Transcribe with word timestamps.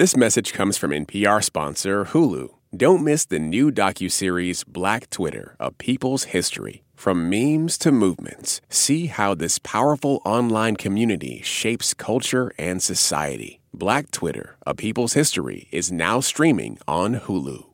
This 0.00 0.16
message 0.16 0.54
comes 0.54 0.78
from 0.78 0.92
NPR 0.92 1.44
sponsor 1.44 2.06
Hulu. 2.06 2.48
Don't 2.74 3.04
miss 3.04 3.26
the 3.26 3.38
new 3.38 3.70
docuseries 3.70 4.66
Black 4.66 5.10
Twitter, 5.10 5.56
A 5.60 5.70
People's 5.72 6.24
History. 6.32 6.84
From 6.94 7.28
memes 7.28 7.76
to 7.76 7.92
movements, 7.92 8.62
see 8.70 9.08
how 9.08 9.34
this 9.34 9.58
powerful 9.58 10.22
online 10.24 10.76
community 10.76 11.42
shapes 11.42 11.92
culture 11.92 12.50
and 12.56 12.82
society. 12.82 13.60
Black 13.74 14.10
Twitter, 14.10 14.56
A 14.66 14.74
People's 14.74 15.12
History 15.12 15.68
is 15.70 15.92
now 15.92 16.20
streaming 16.20 16.78
on 16.88 17.16
Hulu. 17.16 17.66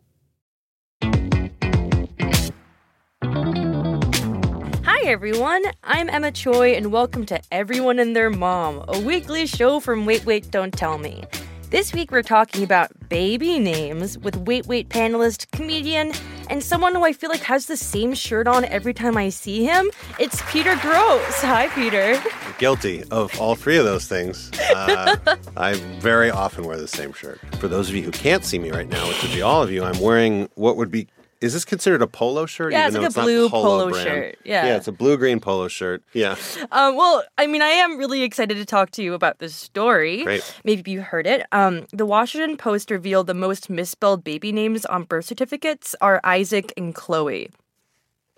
Hi, 4.84 5.00
everyone. 5.04 5.62
I'm 5.84 6.10
Emma 6.10 6.32
Choi, 6.32 6.72
and 6.72 6.90
welcome 6.90 7.24
to 7.26 7.40
Everyone 7.52 8.00
and 8.00 8.16
Their 8.16 8.30
Mom, 8.30 8.84
a 8.88 8.98
weekly 8.98 9.46
show 9.46 9.78
from 9.78 10.06
Wait, 10.06 10.26
Wait, 10.26 10.50
Don't 10.50 10.72
Tell 10.72 10.98
Me. 10.98 11.22
This 11.68 11.92
week, 11.92 12.12
we're 12.12 12.22
talking 12.22 12.62
about 12.62 12.92
baby 13.08 13.58
names 13.58 14.16
with 14.18 14.36
Wait, 14.36 14.66
Wait 14.66 14.88
panelist, 14.88 15.50
comedian, 15.50 16.12
and 16.48 16.62
someone 16.62 16.94
who 16.94 17.04
I 17.04 17.12
feel 17.12 17.28
like 17.28 17.42
has 17.42 17.66
the 17.66 17.76
same 17.76 18.14
shirt 18.14 18.46
on 18.46 18.64
every 18.66 18.94
time 18.94 19.16
I 19.16 19.30
see 19.30 19.64
him. 19.64 19.90
It's 20.20 20.40
Peter 20.52 20.74
Grosz. 20.74 21.42
Hi, 21.42 21.66
Peter. 21.74 22.22
Guilty 22.58 23.02
of 23.10 23.36
all 23.40 23.56
three 23.56 23.78
of 23.78 23.84
those 23.84 24.06
things. 24.06 24.52
Uh, 24.72 25.16
I 25.56 25.74
very 25.98 26.30
often 26.30 26.64
wear 26.64 26.76
the 26.76 26.86
same 26.86 27.12
shirt. 27.12 27.40
For 27.58 27.66
those 27.66 27.88
of 27.88 27.96
you 27.96 28.02
who 28.02 28.12
can't 28.12 28.44
see 28.44 28.60
me 28.60 28.70
right 28.70 28.88
now, 28.88 29.08
which 29.08 29.20
would 29.22 29.32
be 29.32 29.42
all 29.42 29.60
of 29.60 29.72
you, 29.72 29.82
I'm 29.82 29.98
wearing 29.98 30.48
what 30.54 30.76
would 30.76 30.92
be 30.92 31.08
is 31.40 31.52
this 31.52 31.64
considered 31.64 32.02
a 32.02 32.06
polo 32.06 32.46
shirt? 32.46 32.72
Yeah, 32.72 32.88
even 32.88 33.04
it's 33.04 33.16
like 33.16 33.22
a 33.22 33.26
blue 33.26 33.48
polo, 33.48 33.90
polo 33.90 33.92
shirt. 34.02 34.38
Yeah. 34.44 34.66
yeah, 34.66 34.76
it's 34.76 34.88
a 34.88 34.92
blue 34.92 35.16
green 35.16 35.40
polo 35.40 35.68
shirt. 35.68 36.02
Yeah, 36.12 36.36
Um, 36.72 36.96
well, 36.96 37.24
I 37.38 37.46
mean, 37.46 37.62
I 37.62 37.68
am 37.68 37.98
really 37.98 38.22
excited 38.22 38.56
to 38.56 38.64
talk 38.64 38.90
to 38.92 39.02
you 39.02 39.14
about 39.14 39.38
this 39.38 39.54
story. 39.54 40.24
Great. 40.24 40.60
Maybe 40.64 40.90
you 40.90 41.02
heard 41.02 41.26
it. 41.26 41.46
Um, 41.52 41.86
the 41.92 42.06
Washington 42.06 42.56
Post 42.56 42.90
revealed 42.90 43.26
the 43.26 43.34
most 43.34 43.68
misspelled 43.68 44.24
baby 44.24 44.52
names 44.52 44.84
on 44.86 45.04
birth 45.04 45.26
certificates 45.26 45.94
are 46.00 46.20
Isaac 46.24 46.72
and 46.76 46.94
Chloe. 46.94 47.50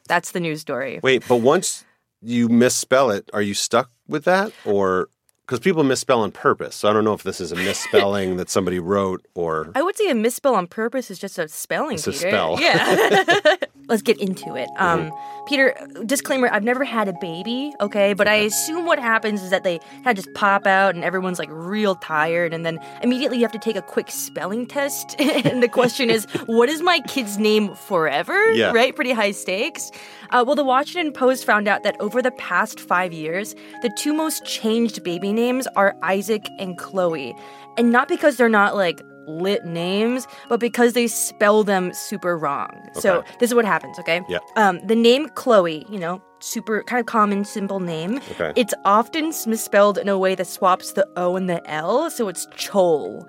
That's 0.08 0.32
the 0.32 0.40
news 0.40 0.60
story. 0.60 1.00
wait, 1.02 1.22
but 1.28 1.36
once 1.36 1.84
you 2.22 2.48
misspell 2.48 3.10
it, 3.10 3.28
are 3.32 3.42
you 3.42 3.54
stuck 3.54 3.90
with 4.08 4.24
that, 4.24 4.52
or 4.64 5.08
because 5.48 5.60
people 5.60 5.82
misspell 5.82 6.20
on 6.20 6.30
purpose? 6.30 6.76
So 6.76 6.90
I 6.90 6.92
don't 6.92 7.04
know 7.04 7.14
if 7.14 7.22
this 7.22 7.40
is 7.40 7.52
a 7.52 7.56
misspelling 7.68 8.36
that 8.36 8.50
somebody 8.50 8.78
wrote, 8.78 9.24
or 9.34 9.72
I 9.74 9.82
would 9.82 9.96
say 9.96 10.10
a 10.10 10.14
misspell 10.14 10.54
on 10.54 10.66
purpose 10.66 11.10
is 11.10 11.18
just 11.18 11.38
a 11.38 11.48
spelling. 11.48 11.94
It's 11.94 12.06
a 12.06 12.12
spell. 12.12 12.58
Mm-hmm. 12.58 13.46
Yeah. 13.46 13.56
Let's 13.88 14.02
get 14.02 14.20
into 14.20 14.54
it. 14.54 14.68
Um, 14.76 15.10
Peter, 15.46 15.74
disclaimer: 16.04 16.50
I've 16.52 16.62
never 16.62 16.84
had 16.84 17.08
a 17.08 17.14
baby, 17.14 17.72
okay, 17.80 18.12
but 18.12 18.28
I 18.28 18.34
assume 18.34 18.84
what 18.84 18.98
happens 18.98 19.42
is 19.42 19.48
that 19.48 19.64
they 19.64 19.78
kind 19.78 20.08
of 20.08 20.16
just 20.16 20.34
pop 20.34 20.66
out 20.66 20.94
and 20.94 21.02
everyone's 21.02 21.38
like 21.38 21.48
real 21.50 21.94
tired, 21.94 22.52
and 22.52 22.66
then 22.66 22.78
immediately 23.02 23.38
you 23.38 23.44
have 23.44 23.52
to 23.52 23.58
take 23.58 23.76
a 23.76 23.82
quick 23.82 24.10
spelling 24.10 24.66
test, 24.66 25.16
and 25.18 25.62
the 25.62 25.68
question 25.68 26.10
is, 26.10 26.26
what 26.44 26.68
is 26.68 26.82
my 26.82 27.00
kid's 27.00 27.38
name 27.38 27.74
forever? 27.74 28.52
Yeah. 28.52 28.72
Right? 28.72 28.94
Pretty 28.94 29.12
high 29.12 29.30
stakes. 29.30 29.90
Uh, 30.30 30.44
well, 30.46 30.56
the 30.56 30.64
Washington 30.64 31.12
Post 31.12 31.44
found 31.44 31.68
out 31.68 31.82
that 31.82 31.96
over 32.00 32.20
the 32.20 32.30
past 32.32 32.78
five 32.80 33.12
years, 33.12 33.54
the 33.82 33.90
two 33.90 34.12
most 34.12 34.44
changed 34.44 35.02
baby 35.02 35.32
names 35.32 35.66
are 35.76 35.96
Isaac 36.02 36.46
and 36.58 36.76
Chloe. 36.76 37.34
And 37.76 37.90
not 37.90 38.08
because 38.08 38.36
they're 38.36 38.48
not 38.48 38.74
like 38.74 39.00
lit 39.26 39.64
names, 39.64 40.26
but 40.48 40.58
because 40.58 40.94
they 40.94 41.06
spell 41.06 41.62
them 41.62 41.92
super 41.92 42.36
wrong. 42.36 42.70
So 42.94 43.22
this 43.40 43.50
is 43.50 43.54
what 43.54 43.64
happens, 43.64 43.98
okay? 43.98 44.22
Yeah. 44.28 44.38
Um, 44.56 44.80
the 44.86 44.96
name 44.96 45.28
Chloe, 45.30 45.86
you 45.90 45.98
know, 45.98 46.22
super 46.40 46.82
kind 46.84 47.00
of 47.00 47.06
common, 47.06 47.44
simple 47.44 47.80
name. 47.80 48.20
Okay. 48.32 48.52
It's 48.56 48.74
often 48.84 49.32
misspelled 49.46 49.98
in 49.98 50.08
a 50.08 50.18
way 50.18 50.34
that 50.34 50.46
swaps 50.46 50.92
the 50.92 51.06
O 51.16 51.36
and 51.36 51.48
the 51.48 51.66
L, 51.70 52.10
so 52.10 52.28
it's 52.28 52.46
Chol. 52.48 53.28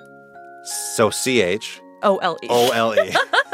so 0.94 1.10
C 1.10 1.42
H 1.42 1.82
O 2.04 2.18
L 2.18 2.38
E. 2.44 2.48
O 2.50 2.70
L 2.72 2.94
E. 2.96 3.14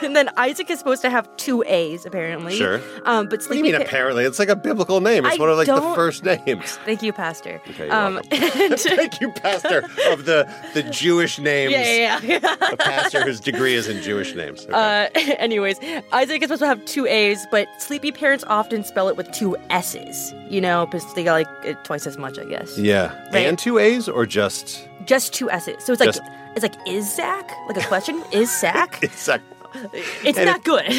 And 0.10 0.16
then 0.16 0.30
Isaac 0.36 0.70
is 0.70 0.78
supposed 0.78 1.02
to 1.02 1.10
have 1.10 1.28
two 1.36 1.62
A's, 1.66 2.06
apparently. 2.06 2.56
Sure. 2.56 2.80
Um, 3.04 3.26
but 3.26 3.32
What 3.32 3.40
do 3.40 3.46
Sleepy 3.46 3.56
you 3.58 3.62
mean? 3.74 3.76
Ca- 3.76 3.82
Apparently, 3.86 4.24
it's 4.24 4.38
like 4.38 4.48
a 4.48 4.56
biblical 4.56 5.00
name. 5.00 5.24
It's 5.26 5.36
I 5.36 5.38
one 5.38 5.50
of 5.50 5.56
like 5.58 5.66
the 5.66 5.76
don't- 5.76 5.94
first 5.94 6.24
names. 6.24 6.72
Thank 6.84 7.02
you, 7.02 7.12
Pastor. 7.12 7.60
Okay, 7.70 7.86
you're 7.86 7.94
um, 7.94 8.18
and- 8.30 8.78
Thank 8.80 9.20
you, 9.20 9.30
Pastor 9.32 9.78
of 10.08 10.24
the 10.24 10.48
the 10.74 10.82
Jewish 10.84 11.38
names. 11.38 11.72
yeah, 11.72 12.18
yeah, 12.22 12.38
yeah. 12.42 12.56
A 12.72 12.76
pastor 12.76 13.22
whose 13.24 13.40
degree 13.40 13.74
is 13.74 13.88
in 13.88 14.02
Jewish 14.02 14.34
names. 14.34 14.64
Okay. 14.64 14.72
Uh, 14.72 15.08
anyways, 15.38 15.78
Isaac 16.12 16.42
is 16.42 16.46
supposed 16.48 16.60
to 16.60 16.66
have 16.66 16.84
two 16.86 17.06
A's, 17.06 17.46
but 17.50 17.68
sleepy 17.78 18.10
parents 18.12 18.44
often 18.46 18.82
spell 18.84 19.08
it 19.08 19.16
with 19.16 19.30
two 19.32 19.56
S's. 19.70 20.34
You 20.48 20.60
know, 20.60 20.86
because 20.86 21.12
they 21.14 21.24
got 21.24 21.34
like 21.34 21.48
it 21.64 21.84
twice 21.84 22.06
as 22.06 22.16
much, 22.18 22.38
I 22.38 22.44
guess. 22.44 22.76
yeah, 22.78 23.12
right. 23.32 23.46
and 23.46 23.58
two 23.58 23.78
A's 23.78 24.08
or 24.08 24.26
just 24.26 24.88
Just 25.04 25.32
two 25.34 25.50
S's. 25.50 25.84
So 25.84 25.92
it's 25.92 26.00
like 26.00 26.08
Just- 26.14 26.22
it's 26.56 26.62
like 26.62 26.74
is 26.88 27.14
Zach 27.14 27.48
like 27.68 27.76
a 27.76 27.86
question? 27.86 28.22
is 28.32 28.50
Zach? 28.60 28.98
it's 29.02 29.28
like 29.28 29.40
It's 30.24 30.38
and 30.38 30.46
not 30.46 30.64
good. 30.64 30.84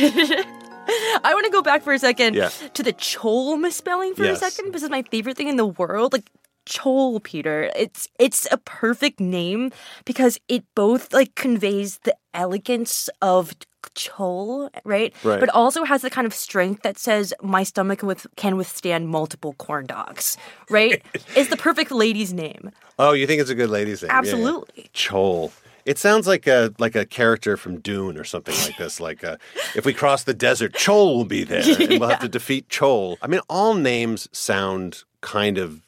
I 1.23 1.31
want 1.33 1.45
to 1.45 1.51
go 1.51 1.61
back 1.61 1.83
for 1.83 1.93
a 1.93 1.99
second 1.99 2.35
Yeah. 2.35 2.49
to 2.73 2.83
the 2.83 2.93
Chol 2.93 3.59
misspelling 3.59 4.15
for 4.15 4.23
Yes. 4.25 4.41
a 4.41 4.49
second. 4.51 4.73
This 4.73 4.83
is 4.83 4.89
my 4.89 5.03
favorite 5.03 5.37
thing 5.37 5.47
in 5.47 5.55
the 5.57 5.65
world. 5.65 6.13
Like 6.13 6.29
Chol, 6.65 7.21
Peter. 7.23 7.71
It's 7.75 8.07
it's 8.19 8.47
a 8.51 8.57
perfect 8.57 9.19
name 9.19 9.71
because 10.05 10.39
it 10.47 10.63
both 10.75 11.13
like 11.13 11.35
conveys 11.35 11.99
the 12.03 12.15
elegance 12.33 13.09
of 13.21 13.53
Chol, 13.95 14.69
right? 14.85 15.13
Right. 15.23 15.39
But 15.39 15.49
also 15.49 15.83
has 15.83 16.01
the 16.01 16.09
kind 16.09 16.27
of 16.27 16.33
strength 16.33 16.83
that 16.83 16.97
says 16.99 17.33
my 17.41 17.63
stomach 17.63 17.99
can, 17.99 18.07
with, 18.07 18.27
can 18.35 18.55
withstand 18.57 19.09
multiple 19.09 19.53
corn 19.53 19.85
dogs, 19.87 20.37
right? 20.69 21.01
it's 21.35 21.49
the 21.49 21.57
perfect 21.57 21.91
lady's 21.91 22.31
name. 22.31 22.71
oh, 22.99 23.13
you 23.13 23.25
think 23.27 23.41
it's 23.41 23.49
a 23.49 23.55
good 23.55 23.69
lady's 23.69 24.01
name? 24.03 24.09
Yeah, 24.09 24.13
yeah. 24.13 24.19
Absolutely. 24.19 24.89
Chol. 24.93 25.51
It 25.85 25.97
sounds 25.97 26.27
like 26.27 26.47
a 26.47 26.73
like 26.79 26.95
a 26.95 27.05
character 27.05 27.57
from 27.57 27.79
Dune 27.79 28.17
or 28.17 28.23
something 28.23 28.55
like 28.65 28.77
this. 28.77 28.99
Like 28.99 29.23
uh, 29.23 29.37
if 29.75 29.85
we 29.85 29.93
cross 29.93 30.23
the 30.23 30.33
desert, 30.33 30.73
Chol 30.73 31.15
will 31.15 31.25
be 31.25 31.43
there, 31.43 31.63
and 31.79 31.99
we'll 31.99 32.09
have 32.09 32.19
to 32.19 32.29
defeat 32.29 32.67
Chol. 32.69 33.17
I 33.21 33.27
mean, 33.27 33.41
all 33.49 33.73
names 33.73 34.27
sound 34.31 35.03
kind 35.21 35.57
of 35.57 35.81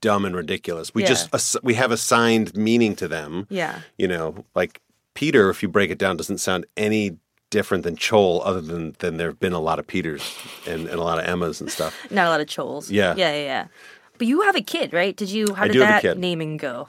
dumb 0.00 0.24
and 0.24 0.36
ridiculous. 0.36 0.94
We 0.94 1.02
Yeah. 1.02 1.08
just 1.08 1.34
ass- 1.34 1.56
we 1.62 1.74
have 1.74 1.90
assigned 1.90 2.54
meaning 2.56 2.94
to 2.96 3.08
them. 3.08 3.46
Yeah. 3.50 3.80
You 3.98 4.08
know, 4.08 4.44
like 4.54 4.80
Peter, 5.14 5.48
if 5.50 5.62
you 5.62 5.68
break 5.68 5.90
it 5.90 5.98
down, 5.98 6.16
doesn't 6.16 6.38
sound 6.38 6.66
any 6.76 7.16
different 7.50 7.84
than 7.84 7.96
Chol, 7.96 8.42
other 8.44 8.60
than 8.60 8.94
than 8.98 9.16
there 9.16 9.28
have 9.28 9.40
been 9.40 9.52
a 9.54 9.60
lot 9.60 9.78
of 9.78 9.86
Peters 9.86 10.36
and, 10.66 10.82
and 10.88 10.98
a 11.00 11.02
lot 11.02 11.18
of 11.18 11.24
Emmas 11.24 11.60
and 11.60 11.70
stuff. 11.70 11.94
Not 12.10 12.26
a 12.26 12.30
lot 12.30 12.40
of 12.40 12.48
Chols. 12.48 12.90
Yeah. 12.90 13.14
Yeah, 13.16 13.32
yeah, 13.32 13.42
yeah. 13.44 13.66
But 14.18 14.26
you 14.26 14.42
have 14.42 14.56
a 14.56 14.62
kid, 14.62 14.92
right? 14.92 15.16
Did 15.16 15.30
you? 15.30 15.54
How 15.54 15.64
I 15.64 15.66
did 15.68 15.72
do 15.74 15.80
have 15.80 15.88
a 15.88 15.92
that 15.92 16.02
kid. 16.02 16.18
naming 16.18 16.56
go? 16.56 16.88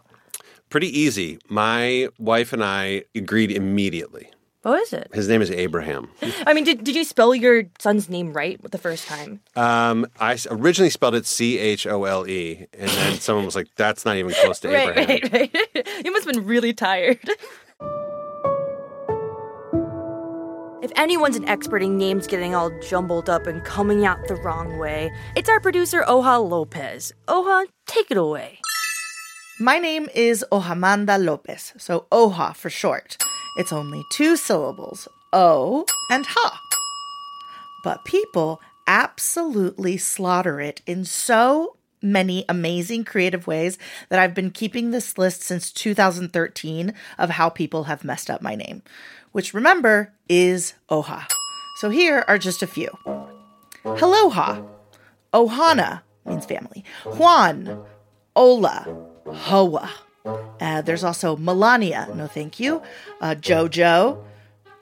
Pretty 0.69 0.87
easy. 0.99 1.39
My 1.49 2.09
wife 2.19 2.51
and 2.53 2.63
I 2.63 3.03
agreed 3.15 3.51
immediately. 3.51 4.29
What 4.63 4.81
is 4.81 4.91
it? 4.91 5.09
His 5.13 5.29
name 5.29 5.41
is 5.41 5.49
Abraham. 5.49 6.09
I 6.45 6.53
mean, 6.53 6.65
did, 6.65 6.83
did 6.83 6.93
you 6.93 7.05
spell 7.05 7.33
your 7.33 7.63
son's 7.79 8.09
name 8.09 8.33
right 8.33 8.59
the 8.69 8.77
first 8.77 9.07
time? 9.07 9.39
Um, 9.55 10.05
I 10.19 10.37
originally 10.49 10.89
spelled 10.89 11.15
it 11.15 11.25
C 11.25 11.57
H 11.57 11.87
O 11.87 12.03
L 12.03 12.27
E, 12.27 12.67
and 12.73 12.89
then 12.89 13.13
someone 13.19 13.45
was 13.45 13.55
like, 13.55 13.67
"That's 13.77 14.03
not 14.03 14.17
even 14.17 14.33
close 14.33 14.59
to 14.61 14.67
Right, 14.69 14.89
Abraham." 14.89 15.19
right, 15.31 15.53
right. 15.73 15.87
you 16.05 16.11
must 16.11 16.25
have 16.25 16.33
been 16.33 16.45
really 16.45 16.73
tired. 16.73 17.19
If 20.81 20.91
anyone's 20.95 21.35
an 21.37 21.47
expert 21.47 21.81
in 21.81 21.97
names 21.97 22.27
getting 22.27 22.53
all 22.53 22.71
jumbled 22.81 23.29
up 23.29 23.47
and 23.47 23.63
coming 23.63 24.05
out 24.05 24.17
the 24.27 24.35
wrong 24.35 24.77
way, 24.77 25.11
it's 25.35 25.49
our 25.49 25.59
producer 25.61 26.03
Oha 26.07 26.37
Lopez. 26.49 27.13
Oha, 27.27 27.65
take 27.87 28.11
it 28.11 28.17
away. 28.17 28.59
My 29.59 29.79
name 29.79 30.07
is 30.13 30.45
Ohamanda 30.51 31.17
Lopez, 31.17 31.73
so 31.77 32.05
Oha 32.11 32.55
for 32.55 32.69
short. 32.69 33.17
It's 33.57 33.73
only 33.73 34.03
two 34.11 34.37
syllables, 34.37 35.07
O 35.33 35.83
and 36.11 36.27
Ha. 36.27 36.61
But 37.83 38.05
people 38.05 38.61
absolutely 38.85 39.97
slaughter 39.97 40.61
it 40.61 40.83
in 40.85 41.05
so 41.05 41.77
many 42.03 42.45
amazing 42.47 43.03
creative 43.03 43.47
ways 43.47 43.79
that 44.09 44.19
I've 44.19 44.35
been 44.35 44.51
keeping 44.51 44.91
this 44.91 45.17
list 45.17 45.41
since 45.41 45.71
2013 45.71 46.93
of 47.17 47.31
how 47.31 47.49
people 47.49 47.85
have 47.85 48.03
messed 48.03 48.29
up 48.29 48.43
my 48.43 48.53
name, 48.53 48.83
which 49.31 49.55
remember 49.55 50.13
is 50.29 50.75
Oha. 50.87 51.27
So 51.77 51.89
here 51.89 52.23
are 52.27 52.37
just 52.37 52.61
a 52.61 52.67
few. 52.67 52.89
Hello 53.83 54.27
Aloha. 54.27 54.61
Ohana 55.33 56.01
means 56.27 56.45
family. 56.45 56.85
Juan. 57.05 57.83
Ola. 58.35 59.16
Hoa. 59.27 59.89
Uh, 60.59 60.81
there's 60.81 61.03
also 61.03 61.37
Melania. 61.37 62.07
No, 62.13 62.27
thank 62.27 62.59
you. 62.59 62.81
Uh, 63.21 63.35
Jojo. 63.35 64.23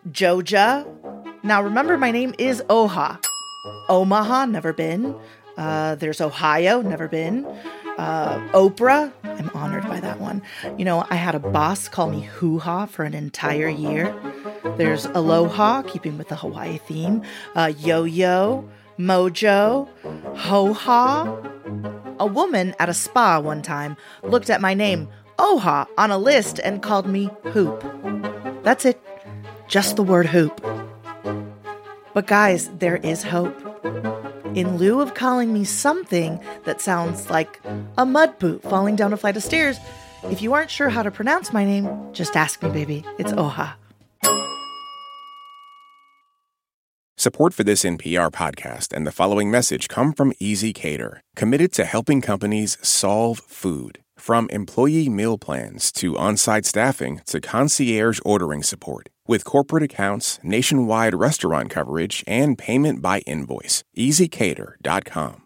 Joja. 0.10 0.86
Now 1.44 1.62
remember, 1.62 1.98
my 1.98 2.12
name 2.12 2.34
is 2.40 2.62
Oha. 2.70 3.20
Omaha, 3.90 4.46
never 4.46 4.74
been. 4.74 5.16
Uh, 5.58 5.96
there's 5.96 6.22
Ohio, 6.22 6.82
never 6.82 7.08
been. 7.08 7.46
Uh, 7.98 8.38
Oprah, 8.50 9.12
I'm 9.24 9.50
honored 9.54 9.84
by 9.88 10.00
that 10.02 10.20
one. 10.20 10.42
You 10.78 10.84
know, 10.86 11.06
I 11.10 11.16
had 11.16 11.34
a 11.34 11.40
boss 11.40 11.88
call 11.88 12.10
me 12.10 12.22
Hoo 12.24 12.60
Ha 12.60 12.88
for 12.88 13.04
an 13.04 13.14
entire 13.14 13.70
year. 13.70 14.14
There's 14.78 15.06
Aloha, 15.06 15.84
keeping 15.84 16.18
with 16.18 16.28
the 16.28 16.36
Hawaii 16.36 16.78
theme. 16.78 17.22
Uh, 17.56 17.72
Yo 17.78 18.04
Yo, 18.04 18.68
Mojo, 19.00 19.88
Ho 20.38 20.74
Ha. 20.74 21.95
A 22.20 22.26
woman 22.26 22.74
at 22.80 22.90
a 22.90 22.94
spa 22.94 23.40
one 23.40 23.62
time 23.62 23.98
looked 24.24 24.50
at 24.50 24.62
my 24.62 24.74
name, 24.74 25.10
Oha 25.38 25.88
on 25.98 26.12
a 26.12 26.18
list 26.18 26.60
and 26.64 26.82
called 26.82 27.08
me 27.08 27.30
Hoop. 27.52 27.84
That's 28.64 28.86
it, 28.86 29.02
just 29.68 29.96
the 29.98 30.04
word 30.04 30.28
hoop. 30.28 30.62
But 32.14 32.28
guys, 32.28 32.70
there 32.80 32.98
is 32.98 33.24
hope. 33.24 33.62
In 34.56 34.78
lieu 34.78 35.02
of 35.02 35.14
calling 35.14 35.52
me 35.52 35.66
something 35.66 36.40
that 36.64 36.80
sounds 36.80 37.30
like 37.30 37.60
a 37.98 38.06
mud 38.06 38.40
boot 38.40 38.64
falling 38.64 38.96
down 38.96 39.12
a 39.12 39.18
flight 39.18 39.36
of 39.36 39.44
stairs, 39.44 39.78
if 40.24 40.42
you 40.42 40.54
aren't 40.54 40.72
sure 40.72 40.90
how 40.90 41.04
to 41.04 41.12
pronounce 41.12 41.52
my 41.52 41.66
name, 41.66 41.90
just 42.14 42.38
ask 42.38 42.64
me, 42.64 42.70
baby. 42.70 43.04
It's 43.20 43.34
Oha. 43.34 43.74
Support 47.26 47.56
for 47.56 47.64
this 47.64 47.84
NPR 47.84 48.30
podcast 48.32 48.94
and 48.96 49.08
the 49.08 49.12
following 49.12 49.50
message 49.50 49.88
come 49.88 50.14
from 50.14 50.32
ezCater, 50.34 51.22
committed 51.36 51.74
to 51.74 51.84
helping 51.84 52.22
companies 52.22 52.78
solve 52.84 53.40
food. 53.40 53.98
From 54.16 54.48
employee 54.52 55.10
meal 55.10 55.40
plans 55.40 55.92
to 55.94 56.16
on 56.20 56.38
site 56.38 56.66
staffing 56.68 57.22
to 57.26 57.42
concierge 57.42 58.20
ordering 58.24 58.62
support. 58.62 59.10
With 59.28 59.44
corporate 59.44 59.82
accounts, 59.82 60.38
nationwide 60.44 61.16
restaurant 61.16 61.72
coverage, 61.72 62.24
and 62.28 62.60
payment 62.60 63.02
by 63.02 63.22
invoice, 63.22 63.84
ezcater.com. 63.98 65.42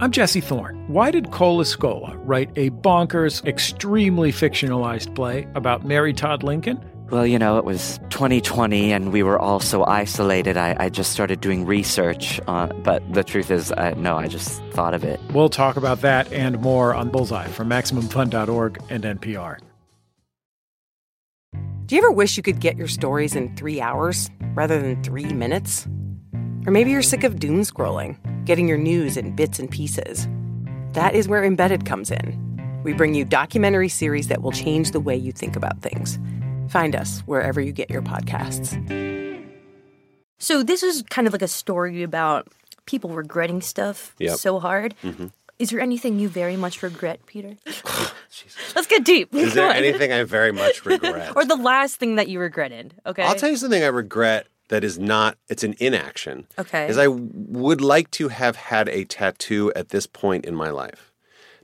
I'm 0.00 0.10
Jesse 0.10 0.40
Thorne. 0.40 0.84
Why 0.88 1.12
did 1.12 1.30
Cole 1.30 1.60
Escola 1.60 2.18
write 2.24 2.50
a 2.56 2.70
bonkers, 2.70 3.46
extremely 3.46 4.32
fictionalized 4.32 5.14
play 5.14 5.46
about 5.54 5.84
Mary 5.84 6.12
Todd 6.12 6.42
Lincoln? 6.42 6.84
Well, 7.14 7.28
you 7.28 7.38
know, 7.38 7.58
it 7.58 7.64
was 7.64 8.00
2020 8.10 8.92
and 8.92 9.12
we 9.12 9.22
were 9.22 9.38
all 9.38 9.60
so 9.60 9.84
isolated. 9.84 10.56
I, 10.56 10.74
I 10.76 10.88
just 10.88 11.12
started 11.12 11.40
doing 11.40 11.64
research, 11.64 12.40
on, 12.48 12.82
but 12.82 13.04
the 13.14 13.22
truth 13.22 13.52
is, 13.52 13.70
I, 13.70 13.92
no, 13.92 14.16
I 14.16 14.26
just 14.26 14.60
thought 14.72 14.94
of 14.94 15.04
it. 15.04 15.20
We'll 15.32 15.48
talk 15.48 15.76
about 15.76 16.00
that 16.00 16.32
and 16.32 16.60
more 16.60 16.92
on 16.92 17.10
Bullseye 17.10 17.46
from 17.46 17.68
MaximumFun.org 17.68 18.82
and 18.90 19.04
NPR. 19.04 19.60
Do 21.86 21.94
you 21.94 22.00
ever 22.00 22.10
wish 22.10 22.36
you 22.36 22.42
could 22.42 22.58
get 22.58 22.76
your 22.76 22.88
stories 22.88 23.36
in 23.36 23.54
three 23.54 23.80
hours 23.80 24.28
rather 24.56 24.82
than 24.82 25.00
three 25.04 25.32
minutes? 25.32 25.86
Or 26.66 26.72
maybe 26.72 26.90
you're 26.90 27.00
sick 27.00 27.22
of 27.22 27.38
doom 27.38 27.60
scrolling, 27.60 28.18
getting 28.44 28.66
your 28.66 28.78
news 28.78 29.16
in 29.16 29.36
bits 29.36 29.60
and 29.60 29.70
pieces. 29.70 30.26
That 30.94 31.14
is 31.14 31.28
where 31.28 31.44
Embedded 31.44 31.86
comes 31.86 32.10
in. 32.10 32.40
We 32.82 32.92
bring 32.92 33.14
you 33.14 33.24
documentary 33.24 33.88
series 33.88 34.26
that 34.28 34.42
will 34.42 34.50
change 34.50 34.90
the 34.90 34.98
way 34.98 35.16
you 35.16 35.30
think 35.30 35.54
about 35.54 35.80
things. 35.80 36.18
Find 36.74 36.96
us 36.96 37.20
wherever 37.20 37.60
you 37.60 37.70
get 37.70 37.88
your 37.88 38.02
podcasts. 38.02 38.74
So 40.38 40.64
this 40.64 40.82
is 40.82 41.04
kind 41.08 41.28
of 41.28 41.32
like 41.32 41.40
a 41.42 41.46
story 41.46 42.02
about 42.02 42.48
people 42.84 43.10
regretting 43.10 43.60
stuff 43.60 44.12
Yep. 44.18 44.38
so 44.38 44.58
hard. 44.58 44.96
Mm-hmm. 45.04 45.28
Is 45.60 45.70
there 45.70 45.78
anything 45.78 46.18
you 46.18 46.28
very 46.28 46.56
much 46.56 46.82
regret, 46.82 47.24
Peter? 47.26 47.54
Let's 48.74 48.88
get 48.88 49.04
deep. 49.04 49.32
Is 49.32 49.54
there 49.54 49.70
on. 49.70 49.76
anything 49.76 50.12
I 50.12 50.24
very 50.24 50.50
much 50.50 50.84
regret? 50.92 51.36
or 51.36 51.44
the 51.44 51.54
last 51.54 51.94
thing 52.00 52.16
that 52.16 52.26
you 52.26 52.40
regretted? 52.40 52.92
Okay. 53.06 53.22
I'll 53.22 53.36
tell 53.36 53.50
you 53.50 53.56
something 53.56 53.84
I 53.84 53.86
regret 53.86 54.48
that 54.68 54.82
is 54.82 54.98
not, 54.98 55.38
it's 55.48 55.62
an 55.62 55.76
inaction. 55.78 56.48
Okay. 56.58 56.88
Is 56.88 56.98
I 56.98 57.06
would 57.06 57.80
like 57.82 58.10
to 58.18 58.30
have 58.30 58.56
had 58.56 58.88
a 58.88 59.04
tattoo 59.04 59.72
at 59.76 59.90
this 59.90 60.08
point 60.08 60.44
in 60.44 60.56
my 60.56 60.70
life. 60.70 61.12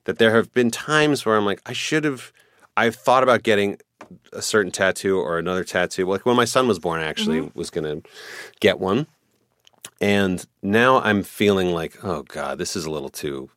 That 0.04 0.18
there 0.18 0.36
have 0.36 0.52
been 0.52 0.70
times 0.70 1.26
where 1.26 1.36
I'm 1.36 1.44
like, 1.44 1.60
I 1.66 1.72
should 1.72 2.04
have, 2.04 2.32
I've 2.76 2.94
thought 2.94 3.24
about 3.24 3.42
getting 3.42 3.76
a 4.32 4.42
certain 4.42 4.72
tattoo 4.72 5.18
or 5.18 5.38
another 5.38 5.64
tattoo. 5.64 6.06
Like 6.06 6.26
when 6.26 6.36
my 6.36 6.44
son 6.44 6.66
was 6.68 6.78
born, 6.78 7.00
I 7.00 7.04
actually 7.04 7.40
Mm-hmm. 7.40 7.58
was 7.58 7.70
going 7.70 7.84
to 8.02 8.08
get 8.60 8.78
one. 8.80 9.06
And 10.00 10.44
now 10.62 11.00
I'm 11.00 11.22
feeling 11.22 11.72
like, 11.72 12.02
oh 12.04 12.22
God, 12.22 12.58
this 12.58 12.74
is 12.76 12.84
a 12.86 12.90
little 12.90 13.10
too 13.10 13.50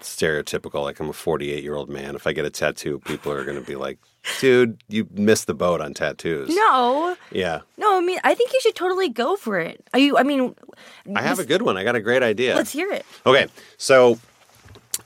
stereotypical. 0.00 0.82
Like 0.82 1.00
I'm 1.00 1.08
a 1.08 1.12
48 1.12 1.62
year 1.62 1.74
old 1.74 1.88
man. 1.88 2.14
If 2.14 2.26
I 2.26 2.32
get 2.32 2.44
a 2.44 2.50
tattoo, 2.50 2.98
people 3.00 3.32
are 3.32 3.44
going 3.44 3.58
to 3.58 3.64
be 3.66 3.76
like, 3.76 3.98
dude, 4.40 4.82
you 4.88 5.06
missed 5.12 5.46
the 5.46 5.54
boat 5.54 5.80
on 5.80 5.94
tattoos. 5.94 6.54
no, 6.54 7.16
Yeah. 7.30 7.60
no. 7.76 7.96
I 7.98 8.00
mean, 8.00 8.18
I 8.24 8.34
think 8.34 8.52
you 8.52 8.60
should 8.60 8.74
totally 8.74 9.08
go 9.08 9.36
for 9.36 9.58
it. 9.58 9.86
Are 9.92 9.98
you? 9.98 10.16
I 10.18 10.22
mean, 10.22 10.54
I 11.14 11.22
have 11.22 11.38
a 11.38 11.44
good 11.44 11.62
one. 11.62 11.76
I 11.76 11.84
got 11.84 11.94
a 11.96 12.00
great 12.00 12.22
idea. 12.22 12.54
let's 12.54 12.72
hear 12.72 12.90
it. 12.92 13.04
Okay, 13.26 13.46
so 13.76 14.18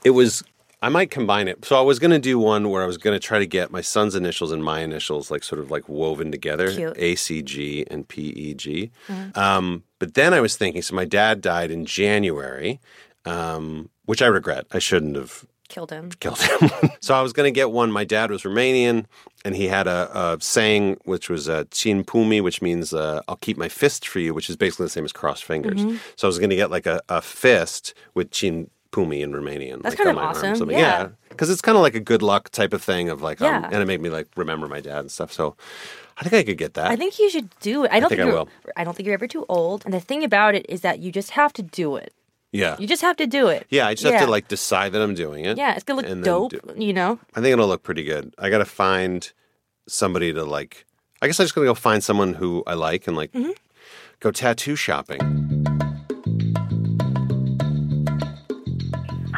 it 0.04 0.10
was. 0.10 0.42
I 0.80 0.88
might 0.88 1.10
combine 1.10 1.48
it. 1.48 1.64
So 1.64 1.76
I 1.76 1.80
was 1.80 1.98
going 1.98 2.12
to 2.12 2.20
do 2.20 2.38
one 2.38 2.70
where 2.70 2.82
I 2.82 2.86
was 2.86 2.98
going 2.98 3.18
to 3.18 3.24
try 3.24 3.38
to 3.40 3.46
get 3.46 3.72
my 3.72 3.80
son's 3.80 4.14
initials 4.14 4.52
and 4.52 4.62
my 4.62 4.80
initials, 4.80 5.30
like 5.30 5.42
sort 5.42 5.60
of 5.60 5.70
like 5.70 5.88
woven 5.88 6.30
together, 6.30 6.72
Cute. 6.72 6.96
A 6.96 7.16
C 7.16 7.42
G 7.42 7.84
and 7.90 8.06
P 8.06 8.28
E 8.28 8.54
G. 8.54 8.90
Um, 9.34 9.82
but 9.98 10.14
then 10.14 10.32
I 10.32 10.40
was 10.40 10.56
thinking, 10.56 10.82
so 10.82 10.94
my 10.94 11.04
dad 11.04 11.40
died 11.40 11.70
in 11.72 11.84
January, 11.84 12.80
um, 13.24 13.90
which 14.04 14.22
I 14.22 14.26
regret. 14.26 14.66
I 14.70 14.78
shouldn't 14.78 15.16
have 15.16 15.44
Killed 15.68 15.90
him. 15.90 16.10
killed 16.18 16.40
him. 16.40 16.70
so 17.00 17.14
I 17.14 17.20
was 17.20 17.34
going 17.34 17.52
to 17.52 17.54
get 17.54 17.70
one. 17.70 17.92
My 17.92 18.04
dad 18.04 18.30
was 18.30 18.42
Romanian, 18.44 19.04
and 19.44 19.54
he 19.54 19.66
had 19.66 19.86
a, 19.86 20.08
a 20.18 20.38
saying 20.40 20.96
which 21.04 21.28
was 21.28 21.46
uh, 21.46 21.64
"chin 21.70 22.04
pumi," 22.04 22.40
which 22.42 22.62
means 22.62 22.94
uh, 22.94 23.20
"I'll 23.28 23.36
keep 23.36 23.58
my 23.58 23.68
fist 23.68 24.08
for 24.08 24.18
you," 24.18 24.32
which 24.32 24.48
is 24.48 24.56
basically 24.56 24.86
the 24.86 24.90
same 24.90 25.04
as 25.04 25.12
crossed 25.12 25.44
fingers. 25.44 25.80
Mm-hmm. 25.84 25.96
So 26.16 26.26
I 26.26 26.30
was 26.30 26.38
going 26.38 26.48
to 26.50 26.56
get 26.56 26.70
like 26.70 26.86
a, 26.86 27.02
a 27.10 27.20
fist 27.20 27.92
with 28.14 28.30
"chin 28.30 28.70
pumi" 28.92 29.20
in 29.20 29.32
Romanian. 29.32 29.82
That's 29.82 29.96
like, 29.96 30.04
kind 30.04 30.10
of 30.10 30.18
awesome. 30.18 30.70
Yeah. 30.70 31.08
because 31.28 31.50
it's 31.50 31.60
kind 31.62 31.76
of 31.76 31.82
like 31.82 31.94
a 31.94 32.00
good 32.00 32.22
luck 32.22 32.50
type 32.50 32.72
of 32.72 32.82
thing 32.82 33.08
of 33.10 33.22
like, 33.22 33.40
um, 33.40 33.46
Yeah. 33.62 33.68
and 33.72 33.82
it 33.82 33.86
made 33.86 34.00
me 34.00 34.08
like 34.10 34.28
remember 34.36 34.66
my 34.68 34.80
dad 34.80 35.00
and 35.00 35.10
stuff. 35.10 35.32
So 35.32 35.56
I 36.16 36.22
think 36.24 36.34
I 36.34 36.42
could 36.42 36.58
get 36.58 36.74
that. 36.74 36.90
I 36.90 36.96
think 36.96 37.18
you 37.18 37.30
should 37.30 37.48
do 37.60 37.84
it. 37.84 37.90
I 37.92 38.00
don't 38.00 38.08
think 38.08 38.20
I 38.20 38.24
you're. 38.24 38.32
will. 38.32 38.48
I 38.76 38.84
don't 38.84 38.96
think 38.96 39.06
you're 39.06 39.14
ever 39.14 39.28
too 39.28 39.46
old. 39.48 39.84
And 39.84 39.92
the 39.94 40.00
thing 40.00 40.24
about 40.24 40.54
it 40.54 40.66
is 40.68 40.80
that 40.80 40.98
you 41.00 41.12
just 41.12 41.30
have 41.32 41.52
to 41.54 41.62
do 41.62 41.96
it. 41.96 42.12
yeah, 42.50 42.76
You 42.78 42.86
just 42.86 43.02
have 43.02 43.16
to 43.18 43.26
do 43.26 43.48
it. 43.48 43.66
yeah. 43.70 43.86
I 43.86 43.94
just 43.94 44.06
have 44.10 44.22
to 44.22 44.26
like 44.30 44.48
decide 44.48 44.92
that 44.92 45.02
I'm 45.02 45.14
doing 45.14 45.44
it. 45.44 45.58
Yeah, 45.58 45.74
it's 45.74 45.84
gonna 45.84 46.00
look 46.02 46.24
dope. 46.24 46.50
do- 46.52 46.74
You 46.76 46.92
know. 46.94 47.18
I 47.36 47.40
think 47.42 47.52
it'll 47.52 47.68
look 47.68 47.82
pretty 47.82 48.04
good. 48.04 48.34
I 48.38 48.48
got 48.50 48.58
to 48.58 48.64
find 48.64 49.30
somebody 49.86 50.32
to 50.32 50.44
like. 50.44 50.86
I 51.20 51.26
guess 51.26 51.38
I'm 51.40 51.44
just 51.44 51.54
gonna 51.54 51.66
go 51.66 51.74
find 51.74 52.02
someone 52.02 52.34
who 52.34 52.62
I 52.66 52.74
like 52.74 53.06
and 53.06 53.16
like 53.16 53.32
Mm-hmm. 53.32 53.50
go 54.20 54.30
tattoo 54.30 54.76
shopping. 54.76 55.20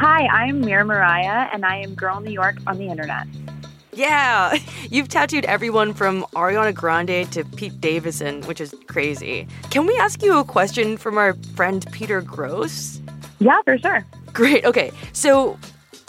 Hi, 0.01 0.25
I'm 0.25 0.61
Mira 0.61 0.83
Mariah, 0.83 1.47
and 1.53 1.63
I 1.63 1.75
am 1.75 1.93
Girl 1.93 2.19
Knew 2.19 2.31
York 2.31 2.57
on 2.65 2.79
the 2.79 2.87
internet. 2.87 3.27
Yeah, 3.93 4.57
you've 4.89 5.09
tattooed 5.09 5.45
everyone 5.45 5.93
from 5.93 6.23
Ariana 6.33 6.73
Grande 6.73 7.31
to 7.31 7.45
Pete 7.45 7.79
Davidson, 7.79 8.41
which 8.47 8.59
is 8.59 8.73
crazy. 8.87 9.47
Can 9.69 9.85
we 9.85 9.95
ask 9.99 10.23
you 10.23 10.39
a 10.39 10.43
question 10.43 10.97
from 10.97 11.19
our 11.19 11.35
friend 11.55 11.85
Peter 11.91 12.19
Grosz? 12.19 12.99
Yeah, 13.37 13.61
for 13.63 13.77
sure. 13.77 14.03
Great. 14.33 14.65
Okay, 14.65 14.91
so 15.13 15.59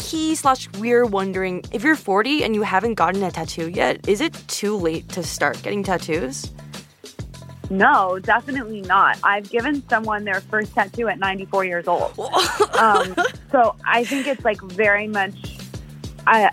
he 0.01 0.37
slash 0.37 0.73
we're 0.79 1.05
wondering 1.05 1.63
if 1.71 1.85
you're 1.85 1.95
40 1.95 2.45
and 2.45 2.55
you 2.55 2.63
haven't 2.63 2.95
gotten 2.95 3.23
a 3.23 3.31
tattoo 3.31 3.69
yet, 3.69 4.09
is 4.09 4.23
it 4.23 4.33
too 4.49 4.75
late 4.75 5.07
to 5.11 5.23
start 5.23 5.63
getting 5.63 5.83
tattoos? 5.83 6.51
No, 7.73 8.19
definitely 8.19 8.83
not. 8.83 9.19
I've 9.25 9.49
given 9.51 9.83
someone 9.89 10.25
their 10.25 10.41
first 10.43 10.75
tattoo 10.75 11.09
at 11.09 11.19
94 11.19 11.65
years 11.65 11.89
old. 11.89 12.19
um, 12.79 13.17
so 13.51 13.75
I 13.87 14.05
think 14.05 14.27
it's 14.27 14.45
like 14.45 14.61
very 14.63 15.09
much 15.09 15.35
uh, 16.27 16.49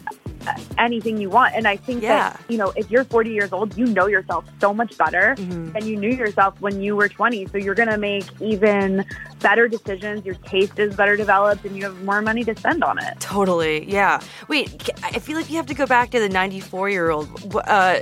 uh, 0.48 0.54
anything 0.78 1.18
you 1.18 1.30
want. 1.30 1.54
And 1.56 1.68
I 1.68 1.76
think 1.76 2.02
Yeah. 2.02 2.30
that, 2.30 2.42
you 2.48 2.58
know, 2.58 2.72
if 2.78 2.90
you're 2.90 3.04
40 3.04 3.32
years 3.32 3.52
old, 3.52 3.78
you 3.78 3.86
know 3.86 4.08
yourself 4.08 4.46
so 4.62 4.74
much 4.74 4.98
better 4.98 5.36
Mhm. 5.38 5.74
than 5.74 5.86
you 5.86 5.98
knew 5.98 6.10
yourself 6.16 6.56
when 6.62 6.82
you 6.82 6.96
were 6.96 7.10
20. 7.10 7.46
So 7.48 7.58
you're 7.58 7.76
going 7.76 7.90
to 7.90 7.98
make 7.98 8.24
even 8.42 9.04
better 9.42 9.68
decisions. 9.68 10.26
Your 10.26 10.36
taste 10.36 10.80
is 10.80 10.96
better 10.96 11.18
developed 11.18 11.66
and 11.66 11.76
you 11.76 11.84
have 11.84 12.02
more 12.04 12.22
money 12.22 12.46
to 12.46 12.56
spend 12.56 12.82
on 12.84 12.98
it. 12.98 13.20
Totally. 13.20 13.92
Yeah. 13.92 14.22
Wait, 14.48 14.90
I 15.04 15.20
feel 15.20 15.36
like 15.38 15.50
you 15.50 15.58
have 15.58 15.68
to 15.68 15.76
go 15.76 15.86
back 15.86 16.12
to 16.12 16.20
the 16.22 16.30
94 16.30 16.90
year 16.90 17.10
old. 17.12 17.28
Uh, 17.68 18.00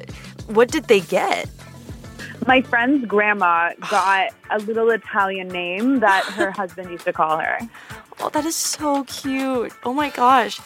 what 0.47 0.69
did 0.69 0.83
they 0.86 1.00
get? 1.00 1.50
My 2.47 2.61
friend's 2.61 3.05
grandma 3.05 3.71
got 3.91 4.29
a 4.49 4.59
little 4.59 4.89
Italian 4.89 5.49
name 5.49 5.99
that 5.99 6.23
her 6.23 6.49
husband 6.61 6.89
used 6.89 7.03
to 7.03 7.13
call 7.13 7.37
her. 7.37 7.59
Oh, 8.19 8.29
that 8.29 8.45
is 8.45 8.55
so 8.55 9.03
cute. 9.03 9.73
Oh 9.83 9.93
my 9.93 10.09
gosh. 10.09 10.59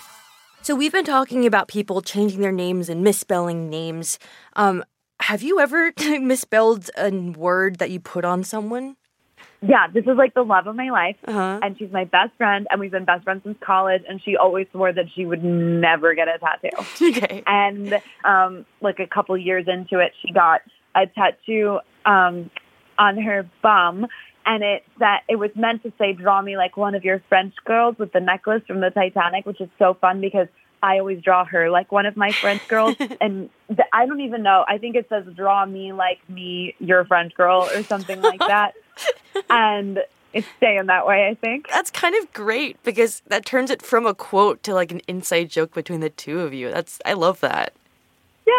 So 0.61 0.75
we've 0.75 0.91
been 0.91 1.05
talking 1.05 1.47
about 1.47 1.67
people 1.67 2.01
changing 2.01 2.41
their 2.41 2.51
names 2.51 2.87
and 2.87 3.03
misspelling 3.03 3.67
names. 3.67 4.19
Um, 4.55 4.83
have 5.21 5.41
you 5.41 5.59
ever 5.59 5.91
misspelled 6.19 6.91
a 6.97 7.09
word 7.11 7.79
that 7.79 7.89
you 7.89 7.99
put 7.99 8.25
on 8.25 8.43
someone? 8.43 8.95
Yeah, 9.63 9.87
this 9.91 10.03
is 10.03 10.17
like 10.17 10.35
the 10.35 10.43
love 10.43 10.67
of 10.67 10.75
my 10.75 10.89
life. 10.91 11.15
Uh-huh. 11.27 11.59
And 11.63 11.77
she's 11.77 11.91
my 11.91 12.05
best 12.05 12.31
friend, 12.37 12.67
and 12.69 12.79
we've 12.79 12.91
been 12.91 13.05
best 13.05 13.23
friends 13.23 13.41
since 13.43 13.57
college. 13.59 14.03
And 14.07 14.21
she 14.23 14.37
always 14.37 14.67
swore 14.71 14.93
that 14.93 15.05
she 15.15 15.25
would 15.25 15.43
never 15.43 16.13
get 16.13 16.27
a 16.27 16.37
tattoo. 16.37 16.69
Okay. 17.17 17.43
And 17.47 17.99
um, 18.23 18.65
like 18.81 18.99
a 18.99 19.07
couple 19.07 19.35
years 19.35 19.65
into 19.67 19.99
it, 19.99 20.13
she 20.21 20.31
got 20.31 20.61
a 20.95 21.07
tattoo 21.07 21.79
um, 22.05 22.49
on 22.97 23.17
her 23.17 23.49
bum, 23.61 24.07
and 24.45 24.63
it 24.63 24.83
that 24.99 25.21
it 25.29 25.37
was 25.37 25.51
meant 25.55 25.83
to 25.83 25.93
say 25.97 26.13
"Draw 26.13 26.41
me 26.41 26.57
like 26.57 26.77
one 26.77 26.95
of 26.95 27.03
your 27.03 27.21
French 27.29 27.53
girls" 27.65 27.97
with 27.97 28.11
the 28.11 28.19
necklace 28.19 28.63
from 28.67 28.81
the 28.81 28.89
Titanic, 28.89 29.45
which 29.45 29.61
is 29.61 29.69
so 29.79 29.93
fun 29.93 30.21
because 30.21 30.47
I 30.83 30.99
always 30.99 31.21
draw 31.21 31.45
her 31.45 31.69
like 31.69 31.91
one 31.91 32.05
of 32.05 32.17
my 32.17 32.31
French 32.31 32.67
girls, 32.67 32.95
and 33.21 33.49
th- 33.67 33.87
I 33.93 34.05
don't 34.05 34.21
even 34.21 34.43
know. 34.43 34.65
I 34.67 34.77
think 34.77 34.95
it 34.95 35.07
says 35.09 35.25
"Draw 35.35 35.65
me 35.65 35.93
like 35.93 36.17
me, 36.29 36.75
your 36.79 37.05
French 37.05 37.33
girl" 37.35 37.69
or 37.73 37.83
something 37.83 38.21
like 38.21 38.39
that. 38.39 38.73
and 39.49 39.99
it's 40.33 40.47
staying 40.57 40.85
that 40.87 41.05
way, 41.05 41.27
I 41.27 41.35
think. 41.35 41.67
That's 41.69 41.91
kind 41.91 42.15
of 42.15 42.31
great 42.33 42.81
because 42.83 43.21
that 43.27 43.45
turns 43.45 43.69
it 43.69 43.81
from 43.81 44.05
a 44.05 44.13
quote 44.13 44.63
to 44.63 44.73
like 44.73 44.91
an 44.91 45.01
inside 45.07 45.49
joke 45.49 45.73
between 45.73 45.99
the 45.99 46.09
two 46.09 46.39
of 46.39 46.53
you. 46.53 46.71
That's 46.71 46.99
I 47.05 47.13
love 47.13 47.39
that. 47.41 47.73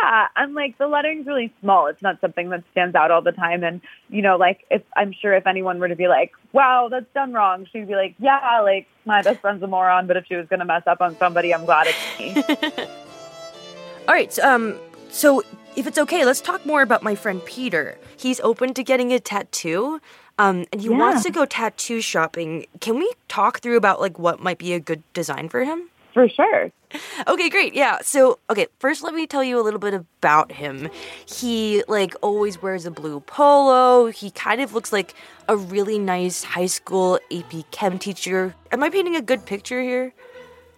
Yeah, 0.00 0.28
and 0.36 0.54
like 0.54 0.78
the 0.78 0.84
lettering's 0.84 1.26
really 1.26 1.52
small. 1.60 1.86
It's 1.86 2.00
not 2.02 2.20
something 2.20 2.48
that 2.50 2.62
stands 2.70 2.94
out 2.94 3.10
all 3.10 3.20
the 3.22 3.32
time. 3.32 3.62
And 3.62 3.80
you 4.08 4.22
know, 4.22 4.36
like 4.36 4.64
if 4.70 4.82
I'm 4.96 5.12
sure 5.12 5.34
if 5.34 5.46
anyone 5.46 5.78
were 5.78 5.88
to 5.88 5.96
be 5.96 6.08
like, 6.08 6.32
"Wow, 6.52 6.88
that's 6.90 7.12
done 7.14 7.32
wrong," 7.32 7.66
she'd 7.70 7.88
be 7.88 7.94
like, 7.94 8.14
"Yeah, 8.18 8.60
like 8.62 8.86
my 9.04 9.22
best 9.22 9.40
friend's 9.40 9.62
a 9.62 9.66
moron." 9.66 10.06
But 10.06 10.16
if 10.16 10.24
she 10.26 10.36
was 10.36 10.46
gonna 10.48 10.64
mess 10.64 10.82
up 10.86 11.00
on 11.00 11.16
somebody, 11.18 11.52
I'm 11.52 11.64
glad 11.66 11.88
it's 11.88 12.18
me. 12.18 12.86
All 14.08 14.14
right, 14.14 14.32
so, 14.32 14.48
um, 14.48 14.78
so 15.10 15.42
if 15.76 15.86
it's 15.86 15.98
okay, 15.98 16.24
let's 16.24 16.40
talk 16.40 16.64
more 16.66 16.82
about 16.82 17.02
my 17.02 17.14
friend 17.14 17.44
Peter. 17.44 17.98
He's 18.16 18.40
open 18.40 18.74
to 18.74 18.82
getting 18.82 19.12
a 19.12 19.20
tattoo, 19.20 20.00
um, 20.38 20.64
and 20.72 20.80
he 20.80 20.88
Yeah. 20.88 20.96
wants 20.98 21.22
to 21.24 21.30
go 21.30 21.44
tattoo 21.44 22.00
shopping. 22.00 22.66
Can 22.80 22.96
we 22.96 23.10
talk 23.28 23.60
through 23.60 23.76
about 23.76 24.00
like 24.00 24.18
what 24.18 24.40
might 24.40 24.58
be 24.58 24.72
a 24.72 24.80
good 24.80 25.02
design 25.12 25.48
for 25.48 25.64
him? 25.64 25.88
For 26.14 26.28
sure. 26.28 26.70
Okay, 27.28 27.48
great. 27.48 27.74
Yeah. 27.74 27.98
So, 28.02 28.38
okay, 28.50 28.66
first 28.78 29.02
let 29.02 29.14
me 29.14 29.26
tell 29.26 29.44
you 29.44 29.60
a 29.60 29.62
little 29.62 29.80
bit 29.80 29.94
about 29.94 30.52
him. 30.52 30.90
He 31.26 31.84
like 31.88 32.14
always 32.22 32.60
wears 32.60 32.86
a 32.86 32.90
blue 32.90 33.20
polo. 33.20 34.06
He 34.06 34.30
kind 34.30 34.60
of 34.60 34.74
looks 34.74 34.92
like 34.92 35.14
a 35.48 35.56
really 35.56 35.98
nice 35.98 36.42
high 36.42 36.66
school 36.66 37.18
AP 37.32 37.70
Chem 37.70 37.98
teacher. 37.98 38.54
Am 38.70 38.82
I 38.82 38.90
painting 38.90 39.16
a 39.16 39.22
good 39.22 39.46
picture 39.46 39.80
here? 39.80 40.12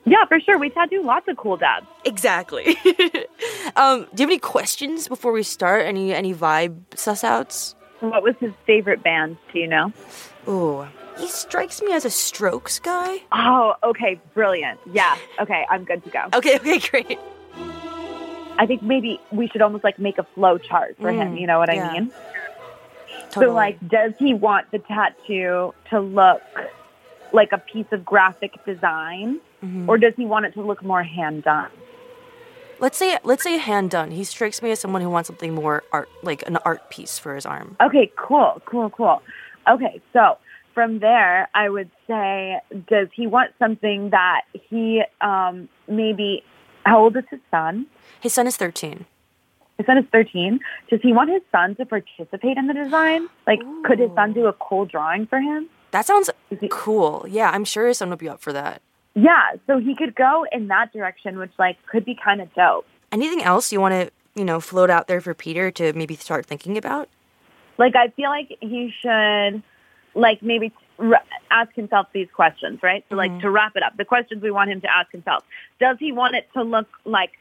Yeah, 0.05 0.25
for 0.29 0.39
sure. 0.39 0.59
We 0.59 0.69
tattoo 0.71 1.03
lots 1.03 1.29
of 1.29 1.37
cool 1.37 1.57
dads. 1.57 1.87
Exactly. 2.05 2.77
um, 3.77 4.07
do 4.15 4.23
you 4.23 4.27
have 4.27 4.31
any 4.31 4.39
questions 4.39 5.09
before 5.09 5.33
we 5.33 5.43
start? 5.43 5.87
Any 5.87 6.13
any 6.13 6.35
vibe 6.35 6.77
suss 6.95 7.25
outs? 7.25 7.75
What 8.01 8.23
was 8.23 8.35
his 8.39 8.53
favorite 8.67 9.03
band? 9.03 9.39
Do 9.53 9.59
you 9.59 9.67
know? 9.67 9.93
Ooh, 10.47 10.87
he 11.19 11.29
strikes 11.29 11.81
me 11.83 11.93
as 11.93 12.05
a 12.05 12.11
Strokes 12.11 12.79
guy. 12.79 13.19
Oh, 13.33 13.75
okay, 13.83 14.21
brilliant. 14.35 14.81
Yeah, 14.93 15.19
okay, 15.41 15.65
I'm 15.71 15.85
good 15.85 16.03
to 16.05 16.11
go. 16.11 16.25
Okay, 16.35 16.57
okay, 16.57 16.79
great. 16.91 17.19
I 18.59 18.67
think 18.67 18.83
maybe 18.83 19.19
we 19.33 19.49
should 19.49 19.63
almost 19.63 19.85
like 19.85 19.99
make 19.99 20.19
a 20.19 20.27
flow 20.35 20.59
chart 20.59 20.97
for 21.01 21.11
him. 21.11 21.35
Mm, 21.35 21.41
You 21.41 21.47
know 21.47 21.59
what 21.59 21.73
yeah. 21.73 21.89
I 21.91 21.93
mean? 22.01 22.13
Totally. 23.31 23.47
So, 23.47 23.53
like, 23.55 23.89
does 23.89 24.13
he 24.19 24.35
want 24.35 24.71
the 24.71 24.79
tattoo 24.79 25.75
to 25.91 26.01
look 26.01 26.41
like 27.33 27.51
a 27.53 27.59
piece 27.59 27.87
of 27.91 28.05
graphic 28.05 28.53
design, 28.65 29.41
Mhm. 29.63 29.89
or 29.89 29.99
does 29.99 30.15
he 30.17 30.25
want 30.25 30.47
it 30.47 30.55
to 30.55 30.63
look 30.63 30.83
more 30.83 31.03
hand 31.03 31.43
done? 31.45 31.71
let's 32.81 32.99
say 32.99 33.17
let's 33.23 33.43
say 33.45 33.57
hand 33.57 33.89
done. 33.91 34.11
He 34.11 34.25
strikes 34.25 34.61
me 34.61 34.71
as 34.73 34.81
someone 34.81 35.01
who 35.01 35.09
wants 35.09 35.29
something 35.29 35.55
more 35.55 35.83
art, 35.93 36.09
like 36.23 36.47
an 36.47 36.59
art 36.65 36.91
piece 36.91 37.19
for 37.19 37.35
his 37.35 37.47
arm. 37.47 37.77
Okay, 37.81 38.11
cool, 38.17 38.61
cool, 38.67 38.91
cool. 38.91 39.23
Okay, 39.69 40.01
so 40.13 40.37
from 40.75 40.99
there, 40.99 41.49
I 41.55 41.69
would 41.69 41.91
say, 42.07 42.61
does 42.89 43.09
he 43.15 43.27
want 43.27 43.53
something 43.59 44.11
that 44.11 44.43
he 44.53 45.03
um, 45.21 45.69
maybe? 45.89 46.43
How 46.85 47.01
old 47.03 47.17
is 47.17 47.25
his 47.31 47.41
son? 47.51 47.87
His 48.21 48.35
son 48.35 48.47
is 48.47 48.57
thirteen. 48.57 49.07
His 49.79 49.87
son 49.87 49.99
is 49.99 50.05
13. 50.13 50.61
Does 50.89 51.01
he 51.03 51.13
want 51.13 51.31
his 51.31 51.43
son 51.51 51.75
to 51.77 51.85
participate 51.85 52.57
in 52.57 52.69
the 52.69 52.75
design? 52.75 53.27
Like, 53.45 53.59
could 53.85 53.99
his 53.99 54.11
son 54.15 54.33
do 54.33 54.47
a 54.47 54.53
cool 54.53 54.85
drawing 54.87 55.27
for 55.27 55.41
him? 55.41 55.69
That 55.91 56.07
sounds 56.07 56.31
he- 56.49 56.69
cool. 56.71 57.27
Yeah, 57.29 57.51
I'm 57.51 57.65
sure 57.65 57.89
his 57.89 57.99
son 57.99 58.11
would 58.11 58.21
be 58.21 58.29
up 58.29 58.41
for 58.41 58.53
that. 58.53 58.83
Yeah, 59.15 59.43
so 59.67 59.79
he 59.79 59.95
could 59.97 60.15
go 60.15 60.47
in 60.53 60.69
that 60.69 60.93
direction, 60.93 61.39
which 61.39 61.53
like 61.59 61.77
could 61.87 62.05
be 62.05 62.15
kind 62.15 62.41
of 62.41 62.53
dope. 62.55 62.87
Anything 63.11 63.43
else 63.43 63.73
you 63.73 63.81
want 63.81 63.95
to, 63.95 64.11
you 64.41 64.45
know, 64.45 64.61
float 64.61 64.91
out 64.91 65.07
there 65.09 65.21
for 65.21 65.35
Peter 65.35 65.71
to 65.73 65.93
maybe 65.93 66.15
start 66.17 66.47
thinking 66.47 66.79
about? 66.79 67.09
Like, 67.79 67.97
I 67.97 68.09
feel 68.09 68.29
like 68.31 68.57
he 68.61 68.93
should, 69.01 69.63
like, 70.15 70.43
maybe 70.43 70.73
r- 70.99 71.23
ask 71.51 71.73
himself 71.75 72.09
these 72.13 72.29
questions, 72.35 72.83
right? 72.83 73.05
So, 73.09 73.17
like, 73.17 73.31
mm-hmm. 73.31 73.41
to 73.41 73.51
wrap 73.51 73.77
it 73.77 73.83
up, 73.83 73.97
the 73.97 74.05
questions 74.05 74.43
we 74.43 74.51
want 74.51 74.71
him 74.71 74.81
to 74.83 74.97
ask 74.97 75.11
himself: 75.13 75.45
Does 75.81 75.97
he 75.99 76.13
want 76.13 76.35
it 76.35 76.49
to 76.55 76.63
look 76.63 76.89
like 77.05 77.33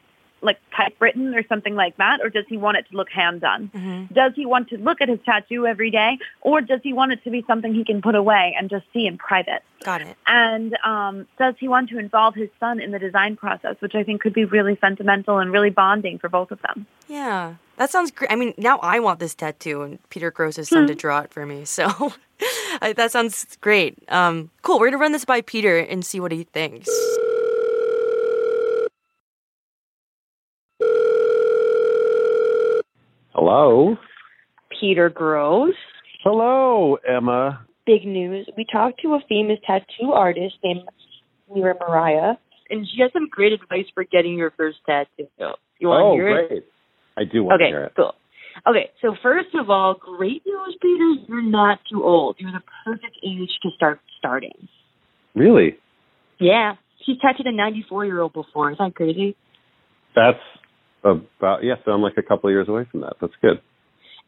like 0.43 0.59
typewritten 0.75 1.33
or 1.33 1.45
something 1.47 1.75
like 1.75 1.97
that, 1.97 2.19
or 2.21 2.29
does 2.29 2.45
he 2.47 2.57
want 2.57 2.77
it 2.77 2.85
to 2.91 2.97
look 2.97 3.09
hand 3.09 3.41
done? 3.41 3.71
Mm-hmm. 3.73 4.13
Does 4.13 4.33
he 4.35 4.45
want 4.45 4.69
to 4.69 4.77
look 4.77 5.01
at 5.01 5.09
his 5.09 5.19
tattoo 5.25 5.65
every 5.65 5.89
day, 5.89 6.19
or 6.41 6.61
does 6.61 6.81
he 6.83 6.93
want 6.93 7.13
it 7.13 7.23
to 7.23 7.31
be 7.31 7.43
something 7.47 7.73
he 7.73 7.85
can 7.85 8.01
put 8.01 8.15
away 8.15 8.55
and 8.57 8.69
just 8.69 8.85
see 8.93 9.07
in 9.07 9.17
private? 9.17 9.63
Got 9.83 10.01
it. 10.01 10.17
And 10.27 10.77
um, 10.83 11.27
does 11.39 11.55
he 11.59 11.67
want 11.67 11.89
to 11.89 11.97
involve 11.97 12.35
his 12.35 12.49
son 12.59 12.79
in 12.79 12.91
the 12.91 12.99
design 12.99 13.35
process, 13.35 13.75
which 13.79 13.95
I 13.95 14.03
think 14.03 14.21
could 14.21 14.33
be 14.33 14.45
really 14.45 14.77
sentimental 14.79 15.39
and 15.39 15.51
really 15.51 15.69
bonding 15.69 16.19
for 16.19 16.29
both 16.29 16.51
of 16.51 16.61
them? 16.61 16.85
Yeah, 17.07 17.55
that 17.77 17.89
sounds 17.89 18.11
great. 18.11 18.31
I 18.31 18.35
mean, 18.35 18.53
now 18.57 18.79
I 18.79 18.99
want 18.99 19.19
this 19.19 19.33
tattoo, 19.33 19.81
and 19.81 20.09
Peter 20.09 20.31
Grosz 20.31 20.57
his 20.57 20.69
son 20.69 20.87
to 20.87 20.93
hmm. 20.93 20.97
draw 20.97 21.21
it 21.21 21.31
for 21.31 21.45
me. 21.45 21.65
So 21.65 22.13
that 22.95 23.11
sounds 23.11 23.57
great. 23.61 23.97
Um, 24.09 24.49
cool. 24.61 24.79
We're 24.79 24.87
gonna 24.87 24.97
run 25.01 25.11
this 25.11 25.25
by 25.25 25.41
Peter 25.41 25.77
and 25.79 26.05
see 26.05 26.19
what 26.19 26.31
he 26.31 26.43
thinks. 26.43 26.89
Hello. 33.33 33.97
Peter 34.79 35.09
Grosz. 35.09 35.73
Hello, 36.23 36.97
Emma. 37.07 37.65
Big 37.85 38.05
news. 38.05 38.47
We 38.55 38.65
talked 38.71 39.01
to 39.01 39.13
a 39.15 39.19
famous 39.27 39.59
tattoo 39.65 40.11
artist 40.13 40.55
named 40.63 40.83
Mira 41.53 41.75
Mariah, 41.79 42.35
and 42.69 42.87
she 42.87 43.01
has 43.01 43.11
some 43.11 43.27
great 43.29 43.51
advice 43.53 43.85
for 43.93 44.03
getting 44.05 44.37
your 44.37 44.51
first 44.51 44.77
tattoo. 44.85 45.27
You 45.79 45.87
want 45.87 46.01
to 46.01 46.05
oh, 46.05 46.13
hear 46.13 46.39
it? 46.39 46.47
great. 46.49 46.63
I 47.17 47.23
do 47.25 47.43
want 47.43 47.61
Okay, 47.61 47.71
to 47.71 47.77
hear 47.77 47.83
it. 47.85 47.93
cool. 47.95 48.13
Okay, 48.67 48.91
so 49.01 49.15
first 49.21 49.49
of 49.55 49.69
all, 49.69 49.95
great 49.99 50.43
news, 50.45 50.77
Peter. 50.81 51.25
You're 51.27 51.41
not 51.41 51.79
too 51.91 52.03
old. 52.03 52.35
You're 52.39 52.51
the 52.51 52.61
perfect 52.85 53.17
age 53.23 53.49
to 53.63 53.69
start 53.75 53.99
starting. 54.19 54.67
Really? 55.35 55.77
Yeah. 56.39 56.73
She's 57.05 57.17
tattooed 57.19 57.47
a 57.47 57.51
94 57.51 58.05
year 58.05 58.21
old 58.21 58.33
before. 58.33 58.71
Isn't 58.71 58.83
that 58.83 58.95
crazy? 58.95 59.35
That's 60.15 60.37
about, 61.03 61.63
yeah, 61.63 61.75
so 61.83 61.91
I'm 61.91 62.01
like 62.01 62.17
a 62.17 62.21
couple 62.21 62.49
of 62.49 62.53
years 62.53 62.69
away 62.69 62.87
from 62.89 63.01
that. 63.01 63.15
That's 63.19 63.33
good. 63.41 63.59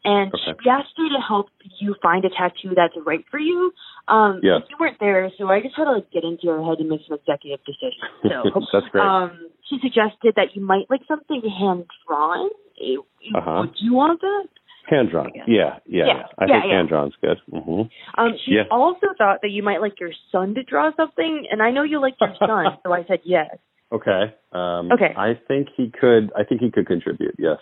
And 0.04 0.32
Okay. 0.34 0.60
she 0.64 0.70
asked 0.70 0.94
me 1.00 1.10
to 1.10 1.22
help 1.26 1.48
you 1.80 1.96
find 2.02 2.24
a 2.26 2.30
tattoo 2.30 2.76
that's 2.76 2.94
right 3.06 3.26
for 3.32 3.40
you. 3.40 3.72
Um, 4.08 4.40
Yes. 4.44 4.62
You 4.70 4.76
weren't 4.80 5.00
there, 5.00 5.32
so 5.38 5.48
I 5.48 5.62
just 5.62 5.76
had 5.76 5.86
to 5.86 5.94
like 5.94 6.12
get 6.12 6.24
into 6.24 6.44
your 6.44 6.64
head 6.64 6.80
and 6.80 6.90
make 6.90 7.02
some 7.08 7.18
executive 7.18 7.60
decisions. 7.66 8.06
So 8.24 8.62
That's 8.74 8.86
great. 8.92 9.02
Um, 9.02 9.50
she 9.70 9.80
suggested 9.82 10.34
that 10.36 10.54
you 10.56 10.62
might 10.62 10.86
like 10.90 11.02
something 11.08 11.42
hand 11.42 11.86
drawn. 12.06 12.50
Uh-huh. 12.80 13.62
Would 13.62 13.76
you 13.80 13.94
want 13.94 14.22
that? 14.22 14.48
Hand 14.90 15.10
drawn. 15.10 15.32
Yeah. 15.34 15.44
Yeah, 15.48 15.80
yeah. 15.88 16.06
Yeah, 16.06 16.24
I 16.38 16.46
yeah, 16.46 16.62
think 16.62 16.72
hand 16.72 16.90
drawn's 16.90 17.14
good. 17.22 17.38
hmm 17.50 17.82
Um, 18.18 18.38
she 18.46 18.58
also 18.70 19.08
thought 19.18 19.40
that 19.42 19.50
you 19.50 19.64
might 19.64 19.82
like 19.82 20.00
your 20.00 20.12
son 20.32 20.54
to 20.56 20.64
draw 20.64 20.92
something, 20.96 21.48
and 21.50 21.62
I 21.62 21.72
know 21.72 21.84
you 21.84 22.00
like 22.00 22.16
your 22.22 22.36
son, 22.40 22.78
so 22.84 22.94
I 22.94 23.04
said 23.08 23.20
yes. 23.24 23.58
Okay. 23.92 24.36
Um, 24.52 24.92
Okay. 24.92 25.14
I 25.18 25.40
think 25.48 25.70
he 25.76 25.92
could. 25.92 26.32
I 26.38 26.44
think 26.44 26.62
he 26.62 26.70
could 26.70 26.86
contribute. 26.86 27.36
Yes. 27.40 27.58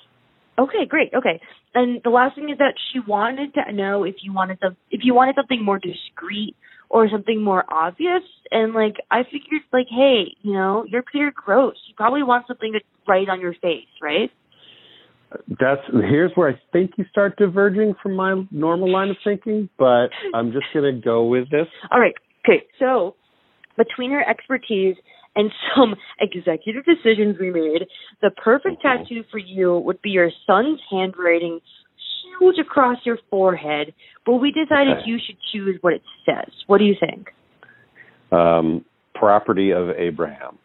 Okay, 0.59 0.85
great. 0.87 1.11
Okay, 1.15 1.41
and 1.73 2.01
the 2.03 2.11
last 2.11 2.35
thing 2.35 2.49
is 2.49 2.59
that 2.59 2.75
she 2.91 2.99
wanted 2.99 3.55
to 3.55 3.71
know 3.71 4.03
if 4.03 4.15
you 4.21 4.33
wanted 4.33 4.59
some, 4.61 4.77
if 4.91 5.01
you 5.03 5.15
wanted 5.15 5.35
something 5.35 5.63
more 5.63 5.79
discreet 5.79 6.55
or 6.93 7.09
something 7.09 7.43
more 7.43 7.65
obvious. 7.67 8.21
And 8.51 8.73
like, 8.73 8.97
I 9.09 9.23
figured, 9.23 9.63
like, 9.73 9.87
hey, 9.89 10.35
you 10.43 10.53
know, 10.53 10.85
you're 10.87 11.01
Peter 11.01 11.33
Grosz. 11.33 11.73
You 11.87 11.95
probably 11.97 12.21
want 12.21 12.45
something 12.47 12.71
to 12.73 12.79
write 13.07 13.29
on 13.29 13.41
your 13.41 13.53
face, 13.53 13.89
right? 13.99 14.29
That's 15.47 15.81
here's 15.91 16.31
where 16.35 16.49
I 16.49 16.59
think 16.71 16.91
you 16.97 17.05
start 17.09 17.37
diverging 17.37 17.95
from 18.01 18.15
my 18.15 18.43
normal 18.51 18.91
line 18.91 19.09
of 19.09 19.17
thinking, 19.23 19.69
but 19.77 20.07
I'm 20.33 20.51
just 20.51 20.65
gonna 20.73 20.93
go 20.93 21.25
with 21.25 21.49
this. 21.49 21.67
All 21.91 21.99
right. 21.99 22.13
Okay. 22.45 22.65
So, 22.79 23.15
between 23.77 24.11
her 24.11 24.27
expertise 24.27 24.95
and 25.35 25.51
some 25.75 25.95
executive 26.19 26.83
decisions 26.85 27.37
we 27.39 27.51
made, 27.51 27.87
the 28.21 28.31
perfect 28.31 28.81
tattoo 28.81 29.23
for 29.31 29.37
you 29.37 29.77
would 29.79 30.01
be 30.01 30.11
your 30.11 30.29
son's 30.45 30.79
handwriting 30.91 31.59
huge 32.39 32.57
across 32.59 32.97
your 33.05 33.17
forehead. 33.29 33.93
But 34.25 34.35
we 34.35 34.51
decided 34.51 34.97
Okay. 34.97 35.05
you 35.05 35.19
should 35.25 35.37
choose 35.51 35.77
what 35.81 35.93
it 35.93 36.03
says. 36.25 36.51
What 36.67 36.77
do 36.77 36.85
you 36.85 36.95
think? 36.99 37.29
Um, 38.31 38.85
property 39.13 39.71
of 39.71 39.89
Abraham. 39.91 40.57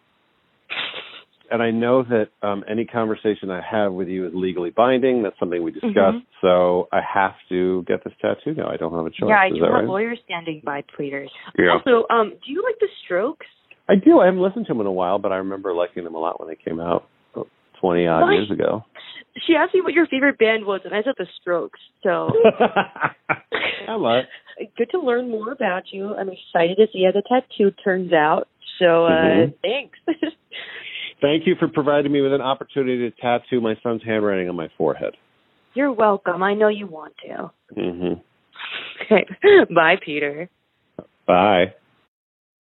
And 1.50 1.62
I 1.62 1.70
know 1.70 2.02
that 2.02 2.28
um, 2.42 2.62
any 2.68 2.84
conversation 2.84 3.50
I 3.50 3.60
have 3.62 3.92
with 3.92 4.08
you 4.08 4.26
is 4.26 4.32
legally 4.34 4.70
binding. 4.70 5.22
That's 5.22 5.38
something 5.38 5.62
we 5.62 5.70
discussed. 5.70 5.94
Mhm. 5.96 6.26
So 6.42 6.88
I 6.92 7.00
have 7.00 7.34
to 7.48 7.82
get 7.86 8.04
this 8.04 8.12
tattoo 8.20 8.54
now. 8.54 8.68
I 8.68 8.76
don't 8.76 8.92
have 8.92 9.06
a 9.06 9.10
choice. 9.10 9.28
yeah, 9.30 9.40
I 9.40 9.46
is 9.48 9.54
do 9.54 9.62
have 9.64 9.72
right? 9.72 9.84
lawyers 9.84 10.18
standing 10.24 10.60
by, 10.64 10.82
pleaders. 10.94 11.30
Yeah. 11.58 11.72
Also, 11.72 12.06
um, 12.10 12.30
do 12.44 12.52
you 12.52 12.62
like 12.62 12.78
the 12.80 12.88
Strokes? 13.04 13.46
I 13.88 13.94
do. 13.94 14.20
I 14.20 14.26
haven't 14.26 14.42
listened 14.42 14.66
to 14.66 14.72
them 14.74 14.80
in 14.82 14.86
a 14.86 14.92
while, 14.92 15.18
but 15.18 15.32
I 15.32 15.36
remember 15.36 15.72
liking 15.72 16.04
them 16.04 16.14
a 16.14 16.18
lot 16.18 16.38
when 16.38 16.48
they 16.48 16.56
came 16.56 16.78
out 16.80 17.08
twenty 17.80 18.06
odd 18.06 18.30
years 18.32 18.50
ago. 18.50 18.84
She 19.46 19.54
asked 19.54 19.72
me 19.72 19.80
what 19.80 19.92
your 19.94 20.06
favorite 20.08 20.36
band 20.38 20.66
was, 20.66 20.80
and 20.84 20.92
I 20.94 21.02
said 21.02 21.14
the 21.16 21.26
Strokes. 21.40 21.80
So 22.02 22.28
Hello. 23.86 24.22
good 24.76 24.90
to 24.90 24.98
learn 25.00 25.30
more 25.30 25.52
about 25.52 25.84
you. 25.92 26.14
I'm 26.14 26.28
excited 26.28 26.76
to 26.76 26.86
see 26.92 27.04
how 27.04 27.12
the 27.12 27.22
tattoo 27.26 27.70
turns 27.82 28.12
out. 28.12 28.48
So 28.78 29.06
uh, 29.06 29.10
Mhm. 29.10 29.54
thanks. 29.62 29.98
Thank 31.20 31.46
you 31.46 31.54
for 31.58 31.68
providing 31.68 32.12
me 32.12 32.20
with 32.20 32.32
an 32.32 32.40
opportunity 32.40 33.10
to 33.10 33.16
tattoo 33.16 33.60
my 33.60 33.74
son's 33.82 34.02
handwriting 34.04 34.48
on 34.48 34.56
my 34.56 34.68
forehead. 34.78 35.14
You're 35.74 35.92
welcome. 35.92 36.42
I 36.42 36.54
know 36.54 36.68
you 36.68 36.86
want 36.86 37.14
to. 37.26 37.50
hmm 37.74 38.14
Okay. 39.04 39.26
Bye, 39.74 39.96
Peter. 40.04 40.48
Bye. 41.26 41.74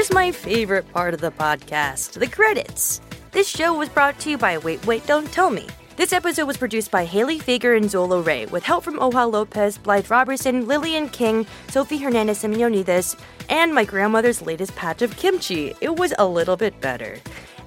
Here's 0.00 0.14
my 0.14 0.32
favorite 0.32 0.90
part 0.94 1.12
of 1.12 1.20
the 1.20 1.30
podcast 1.30 2.18
the 2.18 2.26
credits. 2.26 3.02
This 3.32 3.46
show 3.46 3.74
was 3.74 3.90
brought 3.90 4.18
to 4.20 4.30
you 4.30 4.38
by 4.38 4.56
Wait, 4.56 4.82
Wait, 4.86 5.06
Don't 5.06 5.30
Tell 5.30 5.50
Me. 5.50 5.66
This 5.96 6.14
episode 6.14 6.46
was 6.46 6.56
produced 6.56 6.90
by 6.90 7.04
Haley 7.04 7.38
Fager 7.38 7.76
and 7.76 7.90
Zola 7.90 8.22
Ray, 8.22 8.46
with 8.46 8.62
help 8.62 8.82
from 8.82 8.98
Oha 8.98 9.30
Lopez, 9.30 9.76
Blythe 9.76 10.10
Robertson, 10.10 10.66
Lillian 10.66 11.10
King, 11.10 11.46
Sophie 11.68 11.98
Hernandez 11.98 12.42
Simeonides, 12.42 13.20
and 13.50 13.74
my 13.74 13.84
grandmother's 13.84 14.40
latest 14.40 14.74
patch 14.74 15.02
of 15.02 15.14
kimchi. 15.18 15.74
It 15.82 15.96
was 15.96 16.14
a 16.18 16.26
little 16.26 16.56
bit 16.56 16.80
better. 16.80 17.18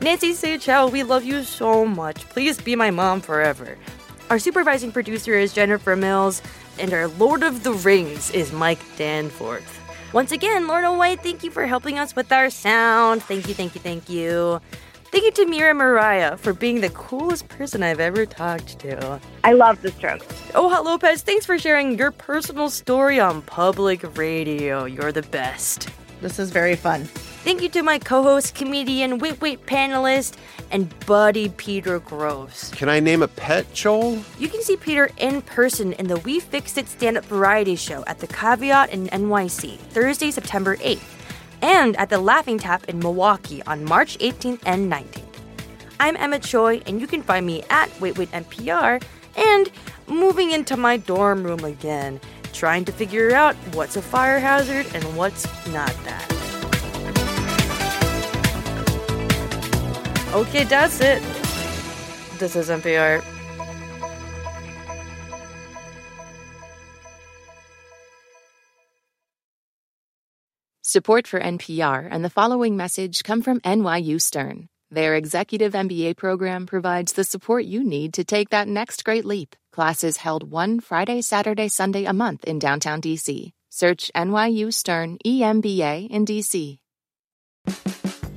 Nancy 0.02 0.32
Saechao, 0.32 0.92
we 0.92 1.04
love 1.04 1.24
you 1.24 1.44
so 1.44 1.86
much. 1.86 2.28
Please 2.30 2.60
be 2.60 2.76
my 2.76 2.90
mom 2.90 3.22
forever. 3.22 3.78
Our 4.32 4.40
supervising 4.40 4.92
producer 4.92 5.36
is 5.36 5.54
Jennifer 5.54 5.96
Mills, 5.96 6.42
and 6.80 6.96
our 6.96 7.10
Lord 7.10 7.44
of 7.44 7.62
the 7.62 7.74
Rings 7.74 8.32
is 8.32 8.52
Mike 8.52 8.82
Danforth. 8.98 9.83
Once 10.14 10.32
again, 10.32 10.68
Lorna 10.68 10.94
White, 10.94 11.22
thank 11.22 11.44
you 11.44 11.50
for 11.50 11.66
helping 11.66 11.98
us 11.98 12.16
with 12.16 12.32
our 12.32 12.52
sound. 12.52 13.24
Thank 13.24 13.48
you, 13.48 13.56
thank 13.56 13.74
you, 13.74 13.82
thank 13.82 14.08
you. 14.08 14.62
Thank 15.06 15.26
you 15.26 15.32
to 15.32 15.46
Mira 15.48 15.74
Mariah 15.74 16.38
for 16.38 16.54
being 16.54 16.82
the 16.82 16.90
coolest 16.92 17.48
person 17.48 17.82
I've 17.82 18.00
ever 18.00 18.28
talked 18.28 18.78
to. 18.80 19.20
I 19.44 19.54
love 19.54 19.82
this 19.82 19.92
the 19.92 19.98
strokes. 19.98 20.26
Oha 20.54 20.84
Lopez, 20.84 21.24
thanks 21.24 21.48
for 21.48 21.58
sharing 21.58 21.98
your 21.98 22.12
personal 22.12 22.70
story 22.70 23.20
on 23.20 23.42
public 23.42 24.16
radio. 24.16 24.86
You're 24.86 25.12
the 25.12 25.24
best. 25.24 25.90
This 26.22 26.38
is 26.38 26.52
very 26.52 26.76
fun. 26.76 27.10
Thank 27.44 27.62
you 27.62 27.68
to 27.72 27.84
my 27.84 28.00
co 28.00 28.24
host, 28.24 28.56
comedian, 28.56 29.18
Wait 29.18 29.42
Wait 29.42 29.66
panelist, 29.66 30.38
and 30.72 30.88
buddy 31.06 31.50
Peter 31.50 32.00
Grosz. 32.00 32.72
Can 32.72 32.88
I 32.88 33.02
name 33.02 33.22
a 33.22 33.28
pet, 33.28 33.74
Joel? 33.74 34.24
You 34.40 34.48
can 34.48 34.62
see 34.62 34.78
Peter 34.78 35.10
in 35.18 35.42
person 35.42 35.92
in 35.92 36.08
the 36.08 36.16
We 36.20 36.40
Fixed 36.40 36.78
It 36.78 36.88
stand 36.88 37.18
up 37.18 37.26
variety 37.26 37.76
show 37.76 38.06
at 38.06 38.20
the 38.20 38.28
Caveat 38.28 38.92
in 38.92 39.08
NYC, 39.08 39.78
Thursday, 39.78 40.32
September 40.32 40.78
8th, 40.78 41.04
and 41.62 41.98
at 41.98 42.10
the 42.10 42.18
Laughing 42.18 42.60
Tap 42.60 42.86
in 42.86 43.00
Milwaukee 43.00 43.62
on 43.64 43.84
March 43.84 44.18
18th 44.20 44.62
and 44.66 44.90
19th. 44.90 45.24
I'm 46.00 46.16
Emma 46.16 46.40
Choi, 46.40 46.82
and 46.86 47.02
you 47.02 47.08
can 47.08 47.22
find 47.22 47.46
me 47.46 47.62
at 47.70 47.90
Wait 48.00 48.18
Wait 48.18 48.32
NPR 48.32 49.04
and 49.36 49.70
moving 50.08 50.52
into 50.52 50.78
my 50.78 50.96
dorm 50.96 51.44
room 51.44 51.66
again, 51.66 52.22
trying 52.54 52.86
to 52.86 52.94
figure 52.94 53.36
out 53.36 53.56
what's 53.74 53.98
a 53.98 54.02
fire 54.02 54.40
hazard 54.40 54.86
and 54.96 55.04
what's 55.18 55.46
not 55.68 55.94
that. 56.06 56.33
Okay, 60.34 60.64
that's 60.64 61.00
it. 61.00 61.22
This 62.40 62.56
is 62.56 62.70
NPR. 62.70 63.24
Support 70.82 71.28
for 71.28 71.40
NPR 71.40 72.08
and 72.10 72.26
the 72.26 72.32
following 72.32 72.76
message 72.76 73.24
come 73.24 73.44
from 73.44 73.60
NYU 73.62 74.20
Stern. 74.20 74.70
Their 74.90 75.16
executive 75.16 75.74
MBA 75.74 76.18
program 76.18 76.66
provides 76.66 77.14
the 77.14 77.24
support 77.24 77.66
you 77.66 77.84
need 77.84 78.14
to 78.16 78.24
take 78.24 78.50
that 78.50 78.68
next 78.68 79.04
great 79.04 79.26
leap. 79.26 79.56
Classes 79.72 80.18
held 80.18 80.52
one 80.52 80.80
Friday, 80.80 81.22
Saturday, 81.22 81.68
Sunday 81.68 82.06
a 82.06 82.14
month 82.14 82.44
in 82.44 82.60
downtown 82.60 83.02
DC. 83.02 83.52
Search 83.70 84.12
NYU 84.16 84.74
Stern 84.74 85.18
EMBA 85.26 86.10
in 86.10 86.26
DC. 86.26 86.80